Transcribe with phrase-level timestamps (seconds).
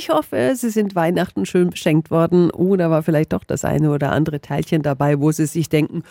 [0.00, 4.12] Ich hoffe, Sie sind Weihnachten schön beschenkt worden oder war vielleicht doch das eine oder
[4.12, 6.04] andere Teilchen dabei, wo Sie sich denken,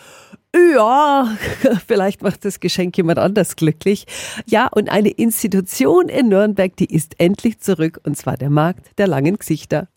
[0.54, 1.36] ja,
[1.88, 4.06] vielleicht macht das Geschenk jemand anders glücklich.
[4.46, 9.08] Ja, und eine Institution in Nürnberg, die ist endlich zurück, und zwar der Markt der
[9.08, 9.88] langen Gesichter.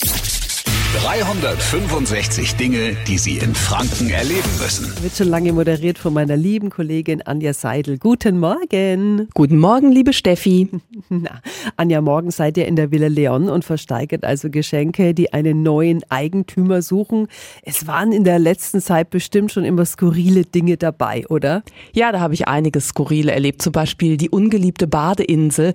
[1.01, 4.93] 365 Dinge, die Sie in Franken erleben müssen.
[5.01, 7.97] Wird schon lange moderiert von meiner lieben Kollegin Anja Seidel.
[7.97, 9.27] Guten Morgen.
[9.33, 10.69] Guten Morgen, liebe Steffi.
[11.09, 11.41] Na,
[11.77, 16.03] Anja, morgen seid ihr in der Villa Leon und versteigert also Geschenke, die einen neuen
[16.09, 17.27] Eigentümer suchen.
[17.63, 21.63] Es waren in der letzten Zeit bestimmt schon immer skurrile Dinge dabei, oder?
[21.93, 23.63] Ja, da habe ich einiges Skurrile erlebt.
[23.63, 25.73] Zum Beispiel die ungeliebte Badeinsel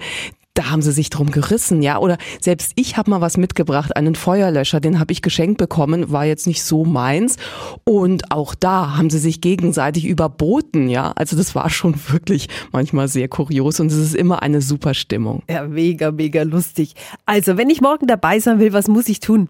[0.58, 1.98] da haben sie sich drum gerissen, ja.
[1.98, 6.24] Oder selbst ich habe mal was mitgebracht, einen Feuerlöscher, den habe ich geschenkt bekommen, war
[6.24, 7.36] jetzt nicht so meins.
[7.84, 11.12] Und auch da haben sie sich gegenseitig überboten, ja.
[11.14, 15.44] Also das war schon wirklich manchmal sehr kurios und es ist immer eine super Stimmung.
[15.48, 16.94] Ja, mega, mega lustig.
[17.24, 19.48] Also, wenn ich morgen dabei sein will, was muss ich tun?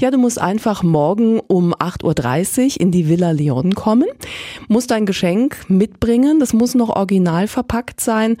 [0.00, 4.08] Ja, du musst einfach morgen um 8.30 Uhr in die Villa Leon kommen,
[4.66, 8.38] musst dein Geschenk mitbringen, das muss noch original verpackt sein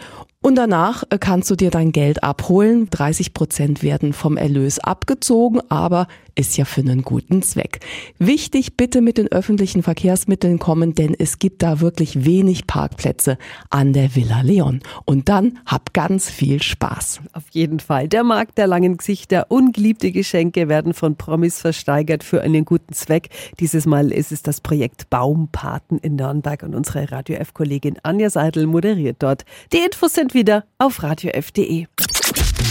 [0.48, 2.88] und danach äh, kannst du dir dein Geld abholen.
[2.90, 6.08] 30 Prozent werden vom Erlös abgezogen, aber
[6.38, 7.80] ist ja für einen guten Zweck.
[8.18, 13.38] Wichtig, bitte mit den öffentlichen Verkehrsmitteln kommen, denn es gibt da wirklich wenig Parkplätze
[13.70, 14.80] an der Villa Leon.
[15.04, 17.20] Und dann hab ganz viel Spaß.
[17.32, 18.08] Auf jeden Fall.
[18.08, 23.30] Der Markt der langen Gesichter, ungeliebte Geschenke werden von Promis versteigert für einen guten Zweck.
[23.58, 28.66] Dieses Mal ist es das Projekt Baumpaten in Nürnberg und unsere Radio F-Kollegin Anja Seidel
[28.66, 29.44] moderiert dort.
[29.72, 31.86] Die Infos sind wieder auf radiof.de.